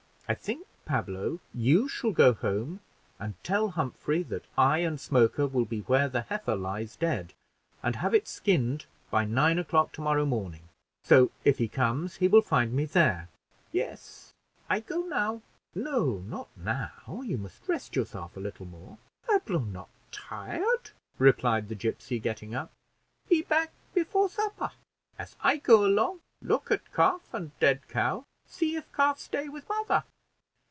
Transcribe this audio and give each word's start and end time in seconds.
I 0.29 0.33
think, 0.33 0.65
Pablo, 0.85 1.41
you 1.53 1.89
shall 1.89 2.11
go 2.13 2.31
home, 2.31 2.79
and 3.19 3.33
tell 3.43 3.71
Humphrey 3.71 4.23
that 4.23 4.45
I 4.57 4.77
and 4.77 4.97
Smoker 4.97 5.45
will 5.45 5.65
be 5.65 5.81
where 5.81 6.07
the 6.07 6.21
heifer 6.21 6.55
lies 6.55 6.95
dead, 6.95 7.33
and 7.83 7.97
have 7.97 8.13
it 8.13 8.29
skinned 8.29 8.85
by 9.09 9.25
nine 9.25 9.59
o'clock 9.59 9.91
tomorrow 9.91 10.23
morning; 10.23 10.69
so, 11.03 11.31
if 11.43 11.57
he 11.57 11.67
comes, 11.67 12.15
he 12.15 12.29
will 12.29 12.41
find 12.41 12.71
me 12.71 12.85
there." 12.85 13.27
"Yes, 13.73 14.31
I 14.69 14.79
go 14.79 15.01
now." 15.01 15.41
"No, 15.75 16.19
not 16.19 16.47
now; 16.55 17.21
you 17.25 17.37
must 17.37 17.67
rest 17.67 17.97
yourself 17.97 18.37
a 18.37 18.39
little 18.39 18.65
more." 18.65 18.99
"Pablo 19.27 19.59
not 19.59 19.89
tired," 20.13 20.91
replied 21.17 21.67
the 21.67 21.75
gipsy, 21.75 22.19
getting 22.19 22.55
up; 22.55 22.71
"be 23.27 23.41
back 23.41 23.71
before 23.93 24.29
supper. 24.29 24.71
As 25.19 25.35
I 25.41 25.57
go 25.57 25.85
along, 25.85 26.21
look 26.41 26.71
at 26.71 26.93
calf 26.93 27.33
and 27.33 27.51
dead 27.59 27.85
cow 27.89 28.23
see 28.47 28.77
if 28.77 28.89
calf 28.93 29.19
stay 29.19 29.49
with 29.49 29.67
mother." 29.67 30.05